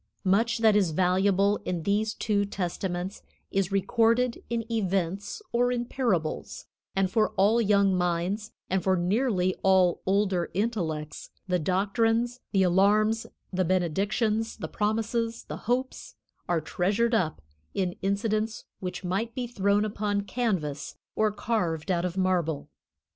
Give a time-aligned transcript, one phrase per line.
[0.25, 6.65] Much that is valuable in these two testaments is recorded in events or in parables,
[6.95, 13.27] and for all young minds and for nearly all older intellects, the doctrines, the alarms,
[13.53, 16.15] the benedictions, the promises, the hopes
[16.49, 17.39] are treasured up
[17.75, 22.71] in incidents which might be thrown upon canvas or carved out of marble.